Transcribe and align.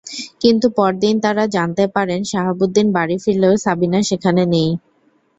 কিন্তু 0.41 0.67
পরদিন 0.77 1.15
তাঁরা 1.23 1.45
জানতে 1.55 1.83
পারেন, 1.95 2.19
শাহাবুদ্দিন 2.23 2.87
বাড়ি 2.95 3.15
ফিরলেও 3.23 3.53
সাবিনা 3.65 3.99
সেখানে 4.09 4.43
নেই। 4.53 4.69